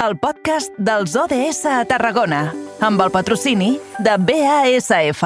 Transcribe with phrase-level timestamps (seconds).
[0.00, 2.46] el podcast dels ODS a Tarragona,
[2.80, 5.22] amb el patrocini de BASF.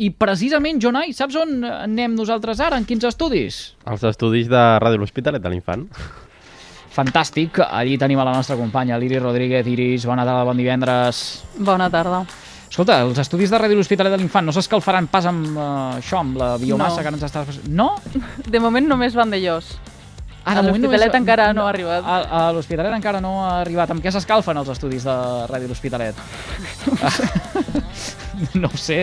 [0.00, 2.78] I precisament, Jonai, saps on anem nosaltres ara?
[2.80, 3.60] En quins estudis?
[3.86, 5.84] Els estudis de Ràdio L'Hospitalet de l'Infant.
[6.90, 7.60] Fantàstic.
[7.68, 9.68] Allí tenim a la nostra companya, l'Iris Rodríguez.
[9.70, 11.20] Iris, bona tarda, bon divendres.
[11.58, 12.24] Bona tarda.
[12.70, 15.68] Escolta, els estudis de Ràdio L'Hospitalet de l'Infant no s'escalfaran pas amb uh,
[16.00, 17.06] això, amb la biomassa No.
[17.06, 17.62] que ens estàs...
[17.68, 17.92] No?
[18.46, 19.76] De moment només van de llos.
[20.44, 22.04] Ah, A l'Hospitalet només- encara no ha arribat.
[22.04, 23.90] A, a l'Hospitalet encara no ha arribat.
[23.90, 25.16] Amb què s'escalfen els estudis de
[25.50, 26.14] Ràdio L'Hospitalet?
[28.60, 28.98] no ho sé.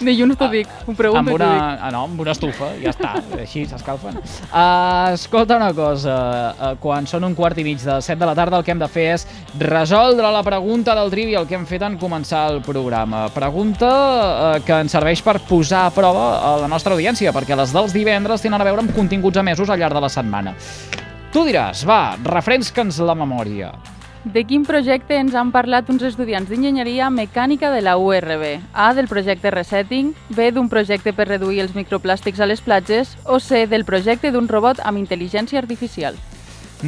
[0.00, 1.84] Dilluns t'ho dic, ho pregunto amb una, dic.
[1.86, 4.18] ah, no, amb una estufa, ja està, així s'escalfen.
[4.48, 6.16] Uh, escolta una cosa,
[6.52, 8.82] uh, quan són un quart i mig de set de la tarda el que hem
[8.82, 9.26] de fer és
[9.60, 13.26] resoldre la pregunta del trivial que hem fet en començar el programa.
[13.34, 17.74] Pregunta uh, que ens serveix per posar a prova a la nostra audiència, perquè les
[17.74, 20.54] dels divendres tenen a veure amb continguts emesos al llarg de la setmana.
[21.34, 23.72] Tu diràs, va, refresca'ns la memòria.
[24.24, 28.44] De quin projecte ens han parlat uns estudiants d'enginyeria mecànica de la URB?
[28.72, 33.36] A, del projecte Resetting, B, d'un projecte per reduir els microplàstics a les platges, o
[33.36, 36.16] C, del projecte d'un robot amb intel·ligència artificial.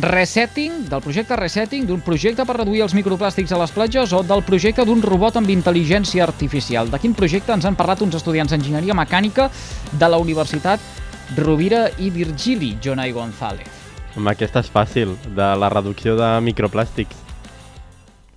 [0.01, 4.41] Resetting, del projecte Resetting, d'un projecte per reduir els microplàstics a les platges o del
[4.41, 6.89] projecte d'un robot amb intel·ligència artificial.
[6.89, 9.51] De quin projecte ens han parlat uns estudiants d'enginyeria mecànica
[9.93, 10.81] de la Universitat
[11.37, 13.85] Rovira i Virgili, Jonai González.
[14.17, 17.26] Amb aquesta és fàcil, de la reducció de microplàstics.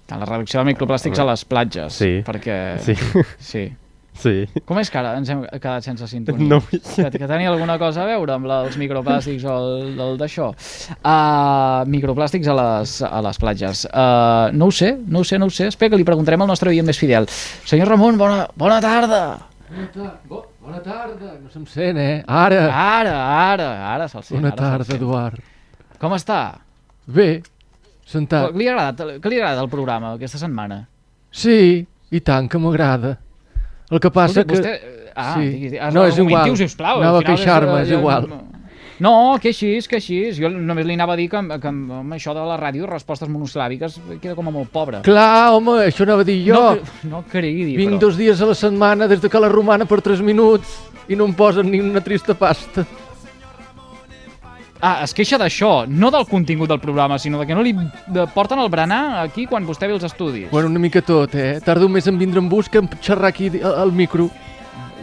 [0.10, 2.00] De la reducció de microplàstics a les platges.
[2.02, 2.18] Sí.
[2.26, 2.58] Perquè...
[2.86, 2.98] Sí.
[3.52, 3.68] Sí.
[4.20, 4.34] Sí.
[4.68, 6.48] Com és que ara ens hem quedat sense sintonia?
[6.52, 7.06] No sé.
[7.06, 10.50] Que, que tenia alguna cosa a veure amb els microplàstics o el, el d'això.
[11.00, 13.86] Uh, microplàstics a les, a les platges.
[13.88, 15.70] Uh, no ho sé, no ho sé, no ho sé.
[15.72, 17.30] Espera que li preguntarem al nostre oient més fidel.
[17.70, 19.22] Senyor Ramon, bona, bona tarda.
[20.28, 22.18] Bo, bona tarda, no se'm sent, eh?
[22.28, 22.66] Ara!
[22.74, 23.16] Ara,
[23.54, 24.42] ara, ara se'l sent.
[24.42, 25.00] bona ara tarda, sent.
[25.00, 25.40] Eduard.
[26.02, 26.42] Com està?
[27.08, 27.30] Bé,
[28.10, 28.50] sentat.
[28.52, 30.84] Què li ha agradat, què li ha agradat el programa aquesta setmana?
[31.32, 33.18] Sí, i tant que m'agrada.
[33.90, 34.78] El que passa Escolti, que...
[34.78, 34.96] Vostè...
[35.20, 35.48] Ah, sí.
[35.50, 36.56] digui, digui, No, és igual.
[36.58, 37.02] sisplau.
[37.02, 38.30] Anava a queixar-me, eh, és igual.
[39.00, 40.18] No, que així, que així.
[40.36, 43.98] Jo només li anava a dir que, que amb, això de la ràdio, respostes monosilàbiques,
[44.19, 45.02] queda com a molt pobre.
[45.08, 46.59] Clar, home, això anava a dir jo.
[46.59, 48.02] No, no cregui, Vinc però...
[48.08, 50.75] dos dies a la setmana des de que la romana per 3 minuts
[51.08, 52.86] i no em posen ni una trista pasta.
[54.81, 57.73] Ah, es queixa d'això, no del contingut del programa, sinó de que no li
[58.34, 60.47] porten el berenar aquí quan vostè ve als estudis.
[60.53, 61.59] Bueno, una mica tot, eh?
[61.66, 64.29] Tardo més en vindre en bus que en xerrar aquí al micro.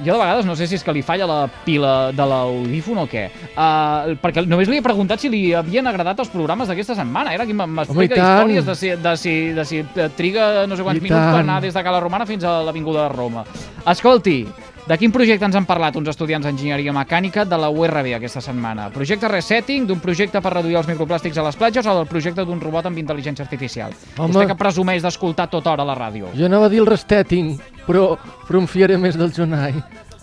[0.04, 3.06] Jo de vegades no sé si és que li falla la pila de l'audífon o
[3.09, 3.26] què.
[3.53, 7.32] Uh, perquè només li he preguntat si li havien agradat els programes d'aquesta setmana.
[7.36, 11.00] Era qui m'explica històries de si, de, si, de si eh, triga no sé quants
[11.00, 11.44] I minuts per tant.
[11.44, 13.44] anar des de Cala Romana fins a l'Avinguda de Roma.
[13.88, 14.42] Escolti,
[14.86, 18.86] de quin projecte ens han parlat uns estudiants d'enginyeria mecànica de la URB aquesta setmana?
[18.94, 22.60] Projecte Resetting, d'un projecte per reduir els microplàstics a les platges o del projecte d'un
[22.62, 23.91] robot amb intel·ligència artificial?
[24.16, 24.30] Home.
[24.30, 26.30] Vostè que presumeix d'escoltar tota hora la ràdio.
[26.38, 28.12] Jo anava a dir el restetting, però,
[28.47, 29.74] però em fiaré més del Jonai.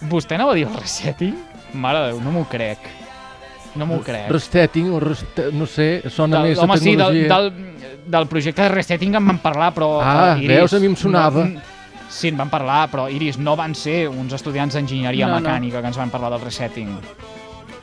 [0.07, 1.35] Vostè anava a dir el resetting?
[1.73, 2.87] Mare de Déu, no m'ho crec.
[3.75, 4.29] No m'ho crec.
[4.31, 5.49] Restetting o reste...
[5.51, 7.27] no sé, sona Del, més a home, sí, del, tecnologia.
[7.33, 9.97] del, del projecte de resetting en van parlar, però...
[9.99, 11.47] Ah, eh, veus, a mi em sonava.
[11.49, 11.72] No,
[12.13, 15.41] sí, en van parlar, però, Iris, no van ser uns estudiants d'enginyeria No, no.
[15.41, 16.93] mecànica que ens van parlar del resetting.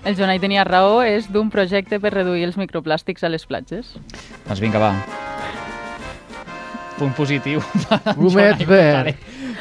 [0.05, 3.91] El Jonai tenia raó, és d'un projecte per reduir els microplàstics a les platges.
[4.47, 4.95] Doncs vinga, va.
[6.99, 7.61] Punt positiu.
[8.21, 9.15] Gomet verd.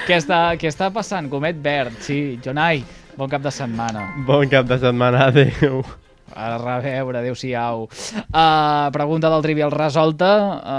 [0.08, 1.28] Què està, què està passant?
[1.32, 2.38] Gomet verd, sí.
[2.44, 2.82] Jonai,
[3.20, 4.08] bon cap de setmana.
[4.28, 5.84] Bon cap de setmana, adeu.
[6.36, 7.88] A reveure, adéu-siau.
[8.30, 10.30] Uh, pregunta del Trivial resolta.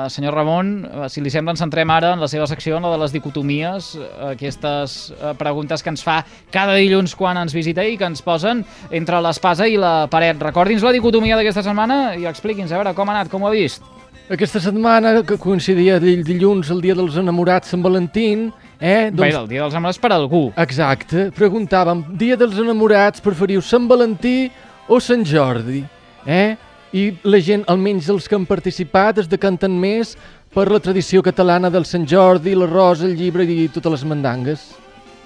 [0.04, 2.86] Uh, senyor Ramon, uh, si li sembla, ens centrem ara en la seva secció, en
[2.86, 6.20] la de les dicotomies, uh, aquestes uh, preguntes que ens fa
[6.52, 10.38] cada dilluns quan ens visita i que ens posen entre l'espasa i la paret.
[10.40, 13.54] Recordi'ns la dicotomia d'aquesta setmana i expliqui'ns, a veure, com ha anat, com ho ha
[13.56, 13.82] vist.
[14.30, 19.10] Aquesta setmana, que coincidia dill- dilluns, el dia dels enamorats, Sant Valentín, eh?
[19.10, 20.52] Bé, del dia dels amorats per algú.
[20.56, 24.48] Exacte, preguntàvem, dia dels enamorats, preferiu Sant Valentí
[24.90, 25.84] o Sant Jordi?
[26.26, 26.56] Eh?
[26.90, 30.16] I la gent, almenys els que han participat, es decanten més
[30.50, 34.66] per la tradició catalana del Sant Jordi, la rosa, el llibre i totes les mandangues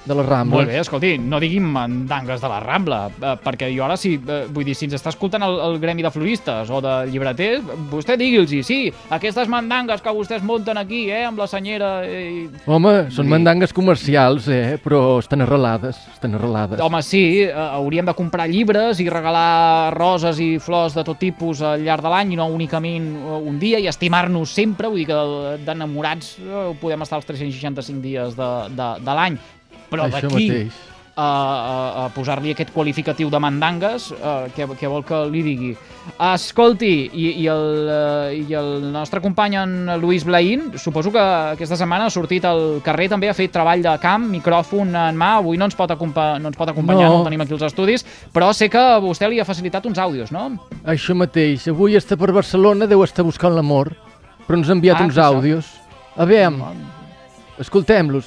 [0.05, 0.59] de la Rambla.
[0.59, 4.45] Molt bé, escolti, no diguin mandangues de la Rambla, eh, perquè jo ara sí, eh,
[4.53, 8.17] vull dir, si ens està escoltant el, el gremi de floristes o de llibreters, vostè
[8.21, 12.03] digui'ls sí, aquestes mandangues que vostès munten aquí, eh, amb la senyera...
[12.05, 13.31] Eh, Home, són Sí.
[13.31, 14.77] mandangues comercials, eh?
[14.85, 16.81] Però estan arrelades, estan arrelades.
[16.85, 21.63] Home, sí, eh, hauríem de comprar llibres i regalar roses i flors de tot tipus
[21.65, 25.09] al llarg de l'any i no únicament eh, un dia i estimar-nos sempre, vull dir
[25.09, 25.19] que
[25.65, 29.39] d'enamorats eh, podem estar els 365 dies de, de, de l'any.
[29.95, 30.71] Però Això d'aquí
[31.17, 35.69] a, a, a posar-li aquest qualificatiu de mandangues, uh, què, què vol que li digui.
[36.19, 41.23] Escolti, i, i, el, uh, i el nostre company en Lluís Blaín, suposo que
[41.55, 45.37] aquesta setmana ha sortit al carrer també, ha fet treball de camp, micròfon en mà,
[45.39, 47.23] avui no ens pot, acompa no ens pot acompanyar, no.
[47.23, 47.29] No.
[47.29, 48.05] tenim aquí als estudis,
[48.35, 50.49] però sé que vostè li ha facilitat uns àudios, no?
[50.83, 51.69] Això mateix.
[51.71, 53.95] Avui està per Barcelona, deu estar buscant l'amor,
[54.49, 55.71] però ens ha enviat Ah, uns àudios.
[56.19, 56.75] A veure,
[57.63, 58.27] escoltem-los.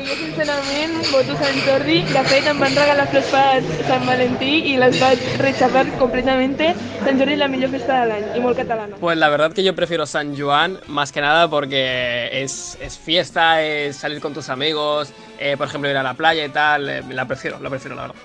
[0.00, 1.98] Jo sincerament voto Sant Jordi.
[2.08, 6.70] De fet, em van regalar flors per Sant Valentí i les vaig rechazar completamente.
[7.04, 8.96] Sant Jordi és la millor festa de l'any i molt catalana.
[9.00, 13.60] Pues la verdad que yo prefiero San Juan más que nada porque es, es fiesta,
[13.62, 17.02] es salir con tus amigos, eh, por ejemplo ir a la playa y tal, eh,
[17.10, 18.16] la prefiero, la prefiero la verdad.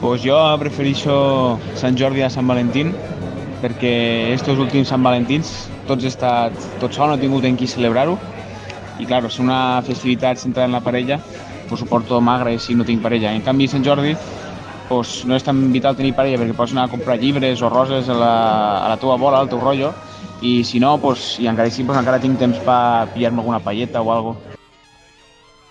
[0.00, 2.94] Pues jo prefereixo Sant Jordi a Sant Valentín
[3.60, 7.66] perquè estos últims Sant Valentins tots he estat tot sol, no he tingut en qui
[7.66, 8.16] celebrar-ho
[8.98, 11.20] i clar, és una festivitat centrada en la parella
[11.68, 13.32] pues ho porto magre si no tinc parella.
[13.34, 14.14] En canvi, Sant Jordi
[14.88, 18.08] pues, no és tan vital tenir parella perquè pots anar a comprar llibres o roses
[18.08, 18.34] a la,
[18.84, 19.92] a la teva bola, al teu rotllo
[20.40, 24.02] i si no, pues, i encara així pues, encara tinc temps per pillar-me alguna palleta
[24.02, 24.36] o algo.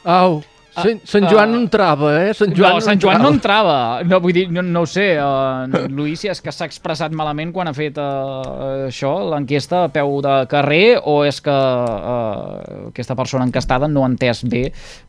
[0.03, 0.41] Au,
[0.77, 2.33] Sant, Sant Joan no entrava, eh?
[2.37, 3.77] Sant Joan no, Sant Joan no entrava.
[4.05, 5.07] No, vull dir, no, no ho sé.
[5.17, 9.91] Uh, Lluís, si és que s'ha expressat malament quan ha fet uh, això, l'enquesta a
[9.93, 14.67] peu de carrer, o és que uh, aquesta persona encastada no ha entès bé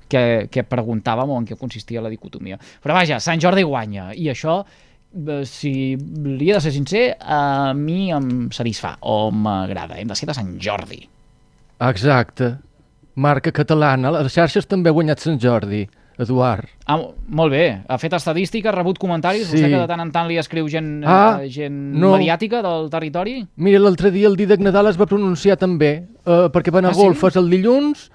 [0.09, 2.61] què, què preguntàvem o en què consistia la dicotomia.
[2.82, 4.62] Però vaja, Sant Jordi guanya, i això
[5.49, 9.97] si li he de ser sincer, a mi em satisfà o m'agrada.
[9.97, 11.00] Hem de ser de Sant Jordi.
[11.88, 12.56] Exacte.
[13.19, 14.12] Marca catalana.
[14.15, 15.82] Les xarxes també ha guanyat Sant Jordi,
[16.19, 16.67] Eduard.
[16.91, 16.97] Ah,
[17.31, 19.56] molt bé, ha fet estadística, ha rebut comentaris, Sí.
[19.56, 22.12] vostè que de tant en tant li escriu gent, Ah, eh, gent no.
[22.17, 23.47] mediàtica del territori?
[23.56, 26.94] Mira, l'altre dia el Didac Nadal es va pronunciar també, eh, perquè van a Ah,
[26.94, 27.00] sí?
[27.00, 28.11] golfes el dilluns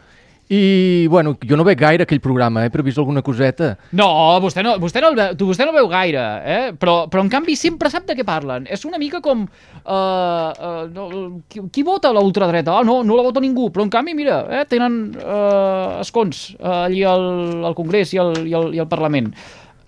[0.51, 3.73] i, bueno, jo no veig gaire aquell programa, eh, però he vist alguna coseta.
[3.95, 4.07] No,
[4.43, 6.73] vostè no, vostè no, el veu, tu- vostè no veu gaire, eh?
[6.77, 8.67] però, però en canvi sempre sap de què parlen.
[8.67, 9.45] És una mica com...
[9.83, 11.07] Uh, uh, no,
[11.47, 12.75] qui, qui vota a la ultradreta?
[12.75, 16.83] Ah, no, no la vota ningú, però en canvi, mira, eh, tenen uh, escons uh,
[16.83, 17.27] allí al,
[17.71, 19.31] al Congrés i al, i al, i al Parlament.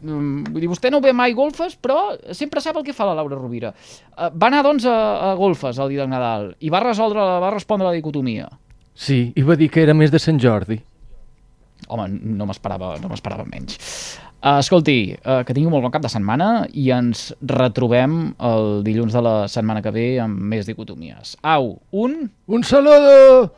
[0.06, 3.16] Mm, vull dir, vostè no ve mai golfes, però sempre sap el que fa la
[3.18, 3.74] Laura Rovira.
[4.16, 7.52] Uh, va anar, doncs, a, a golfes el dia de Nadal i va, resoldre, va
[7.54, 8.48] respondre la dicotomia.
[8.95, 10.80] Sí, i va dir que era més de Sant Jordi.
[11.92, 13.75] Home, no m'esperava no m'esperava menys.
[14.45, 18.83] Uh, escolti, uh, que tingui un molt bon cap de setmana i ens retrobem el
[18.86, 21.36] dilluns de la setmana que ve amb més dicotomies.
[21.42, 22.18] Au, un...
[22.45, 23.56] Un saludo!